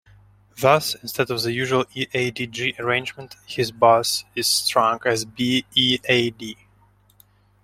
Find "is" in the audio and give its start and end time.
4.35-4.47